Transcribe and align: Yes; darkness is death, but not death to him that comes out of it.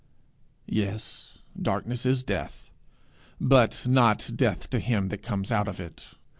Yes; 0.65 1.43
darkness 1.61 2.07
is 2.07 2.23
death, 2.23 2.71
but 3.39 3.85
not 3.87 4.31
death 4.35 4.67
to 4.71 4.79
him 4.79 5.09
that 5.09 5.21
comes 5.21 5.51
out 5.51 5.67
of 5.67 5.79
it. 5.79 6.15